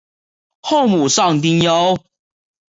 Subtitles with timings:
[0.61, 1.95] 后母丧丁忧。